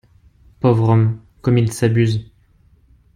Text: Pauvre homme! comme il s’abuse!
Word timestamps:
Pauvre 0.59 0.89
homme! 0.89 1.21
comme 1.43 1.59
il 1.59 1.71
s’abuse! 1.71 2.25